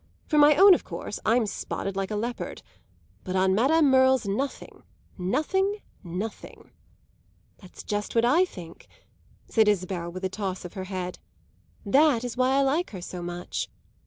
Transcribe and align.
For 0.25 0.39
my 0.39 0.55
own, 0.55 0.73
of 0.73 0.83
course, 0.83 1.19
I'm 1.27 1.45
spotted 1.45 1.95
like 1.95 2.09
a 2.09 2.15
leopard. 2.15 2.63
But 3.23 3.35
on 3.35 3.53
Madame 3.53 3.91
Merle's 3.91 4.27
nothing, 4.27 4.81
nothing, 5.15 5.77
nothing!" 6.03 6.71
"That's 7.59 7.83
just 7.83 8.15
what 8.15 8.25
I 8.25 8.43
think!" 8.43 8.87
said 9.47 9.67
Isabel 9.67 10.11
with 10.11 10.25
a 10.25 10.27
toss 10.27 10.65
of 10.65 10.73
her 10.73 10.85
head. 10.85 11.19
"That 11.85 12.23
is 12.23 12.35
why 12.35 12.55
I 12.57 12.63
like 12.63 12.89
her 12.89 13.01
so 13.01 13.21
much." 13.21 13.69